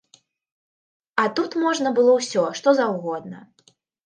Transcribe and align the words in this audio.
А 1.23 1.25
тут 1.39 1.51
можна 1.65 1.93
было 2.01 2.17
ўсё, 2.21 2.47
што 2.61 2.75
заўгодна. 2.81 3.45